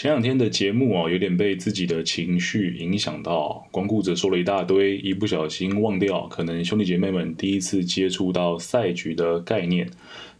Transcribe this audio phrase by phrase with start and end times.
[0.00, 9.90] 前两天的节目哦，有点被自己的情绪影响到，光顾着说了一大堆，一不小心忘掉，可能兄弟姐妹们第一次接触到赛局的概念。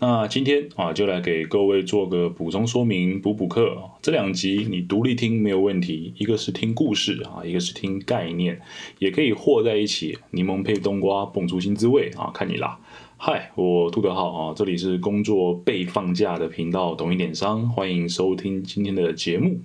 [0.00, 3.80] 那今天啊，就来给各位做个补充说明，补补课。
[4.02, 8.60] 这两集你独立听没有问题，一个是听故事啊，一个是听概念，
[8.98, 12.76] 也可以和在一起，柠檬配冬瓜，蹦出新滋味啊，看你啦。
[13.16, 19.60] 嗨，我兔德浩啊，这里是工作被放假的频道，抖音电商，欢迎收听今天的节目。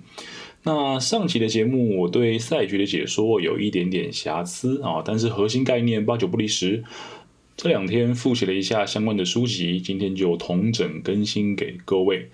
[0.62, 6.84] 那上期的节目，我对赛局的解说有一点点瑕疵啊，但是核心概念八九不离十。
[7.56, 12.30] 这两天复习了一下相关的书籍，今天就同整更新给各位。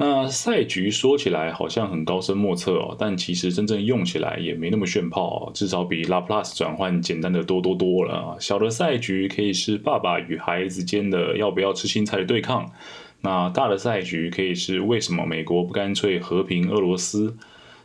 [0.00, 8.36] 那赛局说起来好像很高深莫测哦，但其实真正用起来也没那么炫炮哦，至少比拉普拉斯转换简单的多多多了啊。
[8.38, 12.70] 小的赛局可以是爸爸与孩子间的要不要吃青菜的对抗，
[13.22, 17.36] 那大的赛局可以是为什么美国不干脆和平俄罗斯。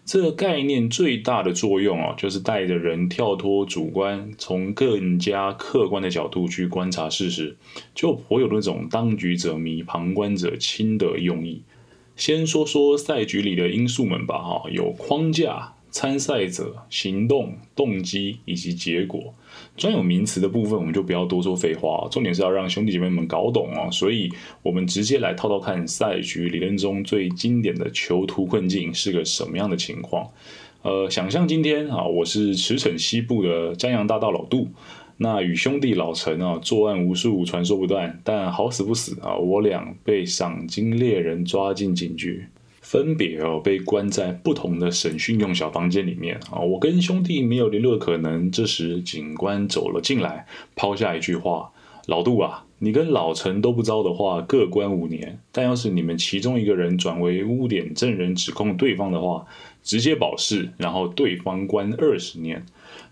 [0.06, 7.58] 这个概念最大的作用哦，就是带着人跳脱主观，从更加客观的角度去观察事实，
[7.96, 11.64] 就颇有那种当局者迷，旁观者清的用意。
[12.16, 15.74] 先说说赛局里的因素们吧，哈，有框架。
[15.94, 19.36] 参赛者行动动机以及结果，
[19.78, 23.92] 专有名词的部分我们就不要多说废话，重点是要让兄弟姐妹们搞懂哦。
[23.92, 24.28] 所以，
[24.64, 30.28] 我们直接来套套看赛局理论中最经典的囚徒困境是个什么样的情况。
[30.82, 34.70] 呃，想象今天啊，我是驰骋西部的江洋大盗老杜，
[35.18, 42.46] 那与兄弟老陈啊作案无数，传说不断，但好死不死啊，我俩被赏金猎人抓进警局。
[42.82, 48.52] 分别哦被关在不同的审讯用小房间里面啊，我跟兄弟没有联络可能。
[48.52, 51.72] 这时警官走了进来，抛下一句话
[52.06, 59.46] ：“老杜啊，你跟老陈都不招的话，各关五年；但要是你们其中一个人转为污点证人指控对方的话，
[59.82, 62.66] 直接保释，然后对方关二十年。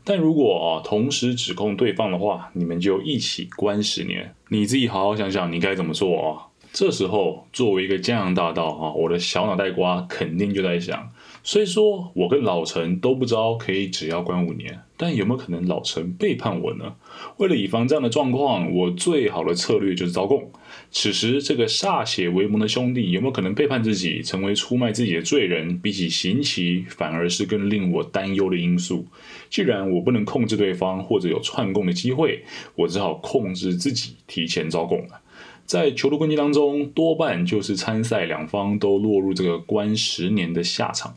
[0.03, 4.33] 但如果啊同时指控对方的话，你们就一起关十年。
[4.49, 11.09] 你自己好好想想，你该怎么做啊？”这时候，作为一个江洋大盗啊，我的小脑袋瓜肯定就在想：
[11.43, 16.95] 虽说我跟老陈都不知道可以只要关五年，但有没有可能老陈背叛我呢？
[17.35, 20.49] 为了以防这样的状况，我最好的策略就是招供。
[20.93, 25.79] 此时，这个歃血为盟的兄弟有没有可能背叛自己，成为出卖自己的罪人？
[25.79, 29.07] 比起刑期，反而是更令我担忧的因素。
[29.49, 32.43] 既然我不能控制对方，或者有串供的机会，
[32.75, 35.21] 我只好控制自己，提前招供了。
[35.65, 41.15] 在囚徒困境当中，多半就是参赛两方都落入这个关十年的下场。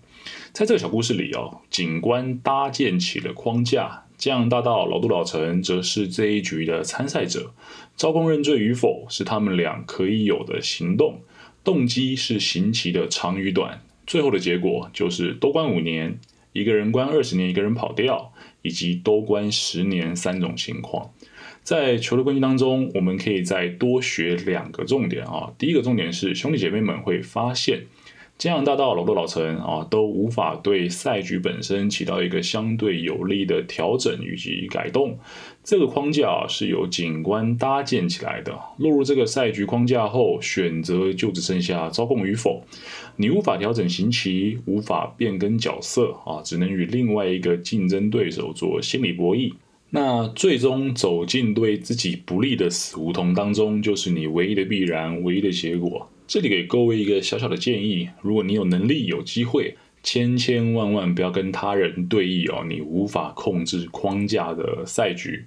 [0.53, 7.53] 在这个小故事里哦，警官搭建起了框架，江洋大盗老杜老陈则是这一局的参赛者。
[7.95, 11.21] 招供认罪与否是他们俩可以有的行动，
[11.63, 13.83] 动机是刑期的长与短。
[14.07, 16.19] 最后的结果就是多关五年，
[16.55, 18.33] 一个人关二十年，一个人跑掉，
[18.63, 21.11] 以及多关十年三种情况。
[21.63, 25.53] 在球的关系当中，我们可以再多学两个重点啊。
[25.59, 27.83] 第一个重点是兄弟姐妹们会发现，
[28.37, 35.17] 江洋大盗老杜老陈啊都无法对赛局本身起到一个相对有利的调整以及改动。
[35.63, 38.59] 这个框架啊是由警官搭建起来的。
[38.79, 42.63] 落入这个赛局框架后，选择就只剩下招供与否。
[43.17, 49.55] 你无法调整刑期，无法变更角色啊，只能与另外一个竞争对手做心理博弈。
[49.91, 56.11] 那最终走进对自己不利的死胡同当中，就是你唯一的必然，唯一的结果。
[56.27, 65.45] 这里给各位一个小小的建议：如果你有能力、有机会，千千万万不要跟他人对弈哦，你无法控制框架的赛局。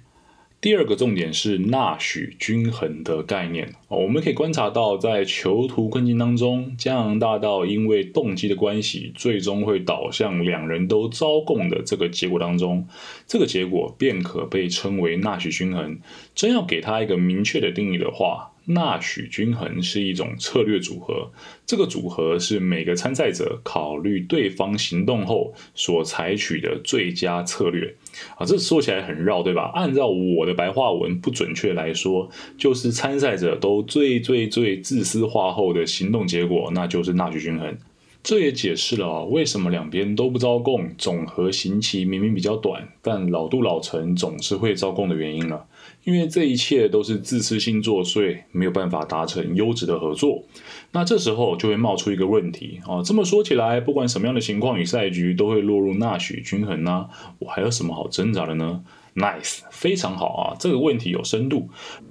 [0.60, 12.86] 第二个重点是纳许均衡的概念哦，我们可以观察到，在囚徒困境当中，江洋大盗因为动机的关系，最终会导向两人都招供的这个结果当中，
[13.26, 15.98] 这个结果便可被称为纳许均衡。
[16.34, 18.52] 真要给他一个明确的定义的话。
[18.68, 21.30] 纳许均衡是一种策略组合，
[21.66, 27.94] 这个组合是每个参赛者考虑对方行动后所采取的最佳策略。
[28.36, 29.70] 啊，这说起来很绕，对吧？
[29.74, 32.28] 按照我的白话文不准确来说，
[32.58, 37.78] 就是参赛者都最最最自私化后的行动结果，那就是纳许均衡。
[38.22, 45.66] 这也解释了啊为什么两边都不招供，总和刑期明明比较短，但老杜老陈总是会招供的原因了。
[46.04, 50.44] 因为这一切都是自私心作祟，没有办法达成优质的合作。
[50.92, 57.08] 那这时候就会冒出一个问题啊，这么说起来，不管什么样的情况与赛局，都会落入纳许均衡呢？
[57.38, 58.82] 我还有什么好挣扎的呢
[59.14, 60.56] ？Nice，非常好啊！
[60.58, 61.68] 这个问题有深度。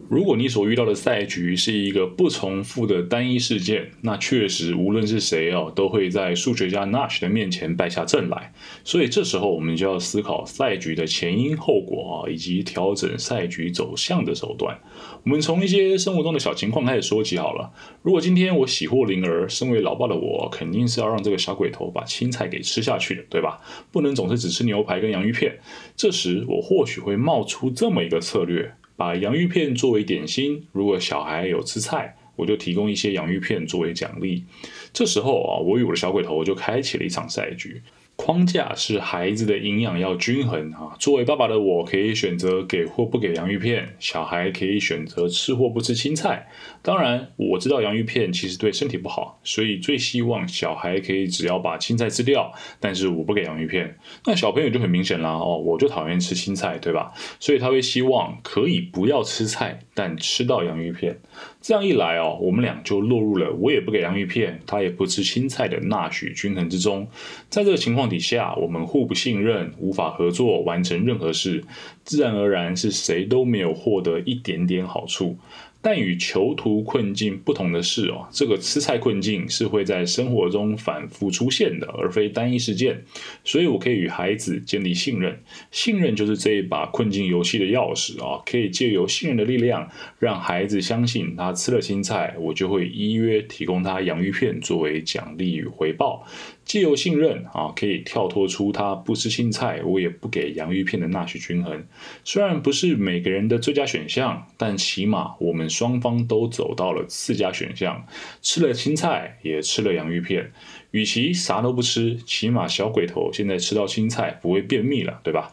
[0.10, 8.54] 如果你所遇到的赛局是一个不重复的单一事件，那确实无论是谁哦，都会在数学家 Nash 的面前败下阵来。
[8.86, 14.80] 所以这时候我们就要思考赛局的前因后果啊，以及调整赛局走向的手段。
[15.24, 17.74] 我们从一些生活中的小情况开始说起好了。
[18.02, 23.60] 如果今天我喜获麟儿，身为老爸的我，肯定是要让这个小鬼头把青菜给吃下去的，对吧？
[23.92, 25.60] 不能总是只吃牛排跟洋芋片。
[25.98, 28.74] 这时我或许会冒出这么一个策略。
[28.98, 34.44] 把洋芋片作为点心，如果小孩有吃菜，我就提供一些洋芋片作为奖励。
[34.92, 37.82] 这时候啊，我与我的小鬼头就开启了一场赛局。
[38.18, 40.98] 框架是孩子的营养要均衡啊。
[41.00, 46.50] 作为爸爸的我，可以选择给或不给洋芋片，小孩可以选择吃或不吃青菜。
[46.82, 53.98] 当然，我知道洋芋片其实对身体不好，所以最希望小孩可以只要把青菜吃掉，但是我不给洋芋片。
[54.26, 57.14] 那小朋友就很明显啦，哦，我就讨厌吃青菜，对吧？
[57.40, 61.20] 所以他会希望可以不要吃菜，但吃到洋芋片。
[61.60, 67.08] 这样一来哦，我们俩就落入了我也不给洋芋片，他也不吃青菜的纳许均衡之中。
[67.50, 71.64] 在这个情况底下，我们互不信任，无法合作完成任何事，
[72.06, 75.38] 自然而然是谁都没有获得一点点好处。
[75.82, 83.04] 但与囚徒困境不同的是哦，这个吃菜困境是会在生活中反复出现的，而非单一事件。
[83.44, 85.40] 所以我可以与孩子建立信任，
[85.72, 88.42] 信任就是这一把困境游戏的钥匙啊！
[88.46, 89.90] 可以借由信任的力量，
[90.20, 96.26] 让孩子相信他吃了青菜，我就会依约提供他洋芋片作为奖励与回报。
[96.68, 101.88] 既由信任啊，可以跳脱出他不吃青菜，我也不给洋芋片的纳许均衡。
[102.26, 108.06] 虽然不是每个人的最佳选项，但起码我们双方都走到了次佳选项，
[108.42, 110.52] 吃了青菜，也吃了洋芋片。
[110.92, 115.52] 与其啥都不吃，起码小鬼头现在吃到青菜不会便秘了，对吧？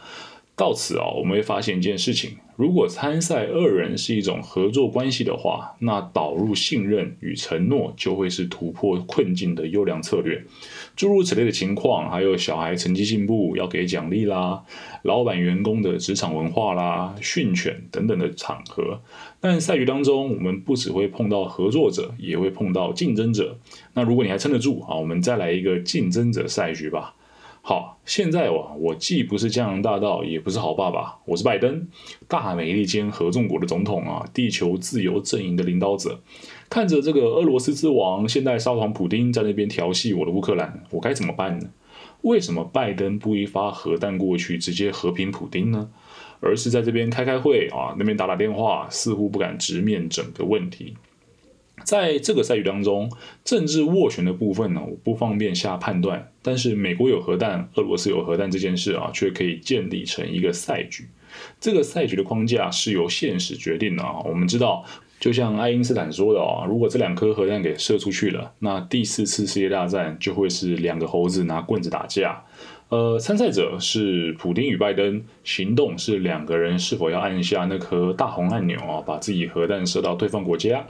[0.57, 2.39] 到此啊，我们会发现一件事情。
[2.57, 10.45] 如果参赛二人是一种合作关系的话，那导入信任与承诺就会是突破困境的优良策略。
[10.95, 14.63] 诸如此类的情况，还有小孩成绩进步要给奖励啦，
[15.03, 19.01] 老板员工的职场文化啦，训犬等等的场合。
[19.41, 23.59] 但赛局当中，我们不只会碰到合作者，也会碰到竞争者。
[23.95, 27.15] 那如果你还撑得住啊，我们再来一个竞争者赛局吧。
[27.67, 31.89] 好，现在我我既不是江洋大盗，也不是好爸爸，我是拜登，
[32.29, 36.21] 大美利坚合众国的总统啊，地球自由阵营的领导者。
[36.69, 41.71] 看着这个俄罗斯之王现代沙皇普丁在那边调戏我的乌克兰，我该怎么办呢？
[42.21, 45.89] 为什么拜登不一发核弹过去直接和平普丁呢？
[46.41, 50.99] 而是在这边开开会啊，那边打打电话，似乎不敢直面整个问题。
[51.85, 53.11] 在这个赛局当中，
[53.45, 56.33] 政治斡旋的部分呢，我不方便下判断。
[56.43, 61.07] 但是美国有核弹，俄罗斯有核弹这件事啊，却可以建立成一个赛局。
[61.61, 64.21] 这个赛局的框架是由现实决定的啊。
[64.25, 64.85] 我们知道，
[65.19, 72.45] 就像爱因斯坦说的啊，如果这两颗核弹给射出去了，那第四次世界大战就会是两个猴子拿棍子打架。
[72.91, 80.87] 呃，参赛者是普丁与拜登，行动是两个人是否要按下那颗大红按钮啊，把自己核弹射到对方国家。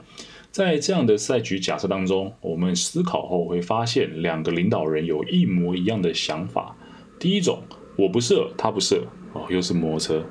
[0.55, 6.73] 在这样的赛局假设当中，我们思考后会发现，两个领导人有一模一样的想法。
[7.19, 7.61] 第一种，
[7.97, 9.03] 我不射，他不射，
[9.33, 10.25] 哦，又是摩托车。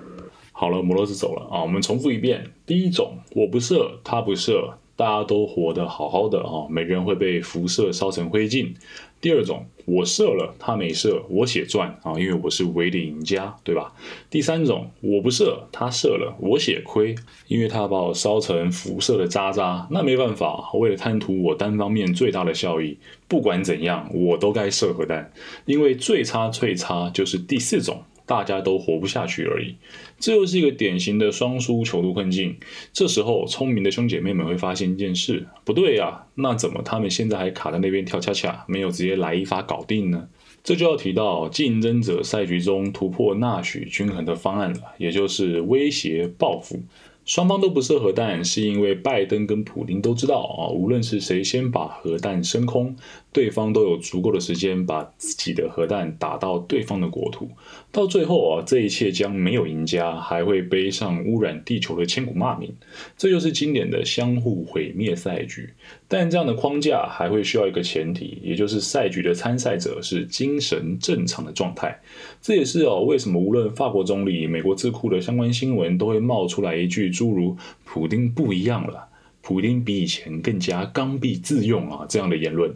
[0.53, 1.61] 好了，摩托车走了啊。
[1.61, 8.75] 我们重复一遍：第一种，我不射，他不射，大家都活得好好的啊，每个人会被辐射烧成灰烬。
[9.21, 13.95] 第二种，我射了，他没射，我血赚啊，因为我是唯一赢家，对吧？
[14.29, 17.15] 第三种，我不射，他射了，我血亏，
[17.49, 25.33] 因为他把我烧成辐射的渣渣，那没办法，为了贪图我单方面最大的效益，不管怎样，我都该射核弹，
[25.65, 28.03] 因为最差最差就是第四种。
[28.27, 29.75] 大家都活不下去而已，
[30.19, 32.57] 这又是一个典型的双输囚徒困境。
[32.93, 40.29] 这时候，聪明的兄姐妹们会发现一件事：不对呀，那怎么他们现在还卡在那边跳恰恰，没有直接来一发搞定呢？
[40.63, 46.81] 这就要提到竞争者赛局中突破纳许均衡的方案了，也就是威胁报复。
[47.25, 52.95] 双方都不射核弹，是因为拜登跟普京都知道啊，无论是谁先把核弹升空，
[53.33, 57.49] 对方都有足够的时间把自己的核弹打到对方的国土。
[57.91, 62.71] 到最后啊，这一切将没有赢家，还会背上污染地球的千古骂名。
[63.17, 65.71] 这就是经典的相互毁灭赛局。
[66.07, 71.99] 但这样的框架还会需要一个前提，也就是赛局的参赛者是精神正常的状态。
[72.43, 77.57] 这也是哦，为什么无论法国总理、美国智库的相关新闻都会冒出来一句诸如
[77.87, 79.09] “普丁不一样了，
[79.41, 82.75] 普丁比以前更加刚愎自用啊”这样的言论。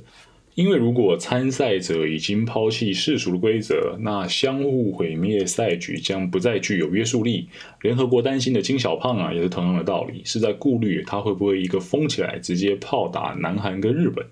[0.58, 7.46] 因为如果参赛者已经抛弃世俗的规则，那相互毁灭赛局将不再具有约束力。
[7.80, 14.26] 联合国担心的金小胖啊，也是同样的道理，是在顾虑他会不会一个疯起来直接炮打南韩跟日本。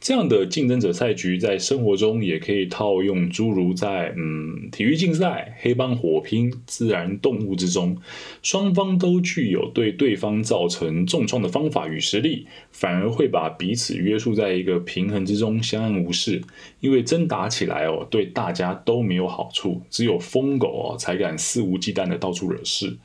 [0.00, 7.96] 这样的竞争者赛局，在生活中也可以套用，诸如在嗯体育竞赛、黑帮火拼、自然动物之中，
[8.42, 16.42] 双方都具有对对方造成重创的方法与实力，反而会把彼此约束在一个平衡之中，相安无事。
[16.80, 22.96] 因为真打起来哦，对大家都没有好处，只有疯狗哦才敢肆无忌惮的到处惹事。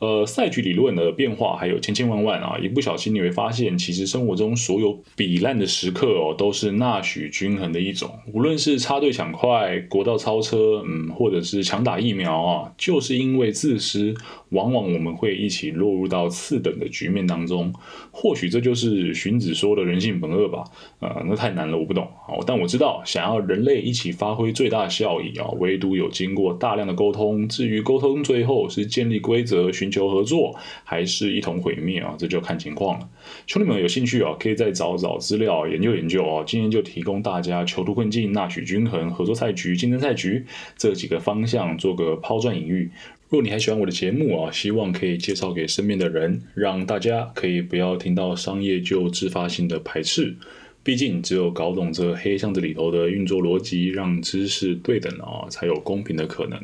[0.00, 8.08] 呃，赛局理论的变化还有千千万万啊，一不小心你会发现，其实生活中所有比烂的时刻哦，都是纳许均衡的一种。
[8.32, 14.14] 无论是插队抢快、国道超车，嗯，或者是强打疫苗啊，就是因为自私，
[14.50, 17.72] 往往我们会一起落入到次等的局面当中。
[18.10, 20.64] 或许这就是荀子说的人性本恶吧？
[21.00, 22.04] 呃，那太难了，我不懂。
[22.26, 27.48] 哦，但我知道，想要人类一起发挥最大效益啊，唯独有经过大量的沟通。
[27.48, 32.14] 至于沟通最后是建立规则、寻求合作，还是一同毁灭啊？
[32.18, 33.08] 这就看情况了。
[33.46, 36.44] 兄弟们有兴趣啊，可以再找找资料研究研究啊。
[36.46, 40.44] 今天就提供大家囚徒困境、纳许均衡、合作赛局、竞争赛局
[40.76, 42.90] 这几个方向做个抛砖引玉。
[43.28, 50.34] 若你还喜欢我的节目啊，希望可以介绍给身边的人，让大家可以不要听到商业就自发性的排斥。
[50.82, 56.58] 毕竟只有搞懂这黑箱子里头的运作逻辑，让知识对等啊，才有公平的可能。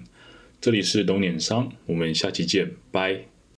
[0.60, 3.33] 这里是懂点商，我们下期见，拜。